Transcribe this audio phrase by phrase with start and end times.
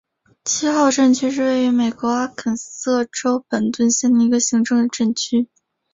[0.43, 5.47] 七号镇区是位于美国阿肯色州本顿县的一个行政镇区。